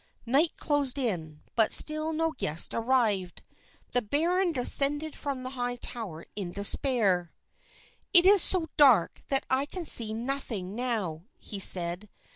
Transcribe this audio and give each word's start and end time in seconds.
Night 0.25 0.55
closed 0.57 0.97
in, 0.97 1.43
but 1.55 1.71
still 1.71 2.11
no 2.11 2.31
guest 2.31 2.73
arrived. 2.73 3.43
The 3.91 4.01
baron 4.01 4.51
descended 4.51 5.15
from 5.15 5.43
the 5.43 5.51
high 5.51 5.75
tower 5.75 6.25
in 6.35 6.49
despair. 6.51 7.31
"It 8.11 8.25
is 8.25 8.41
so 8.41 8.69
dark 8.77 9.21
that 9.27 9.45
I 9.51 9.67
can 9.67 9.85
see 9.85 10.11
nothing 10.11 10.73
now," 10.75 11.25
he 11.37 11.59
said. 11.59 12.09